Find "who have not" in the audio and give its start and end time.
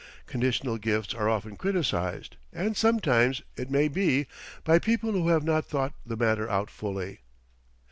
5.11-5.63